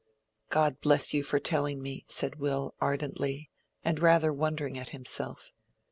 [0.49, 3.51] "God bless you for telling me!" said Will, ardently,
[3.85, 5.51] and rather wondering at himself.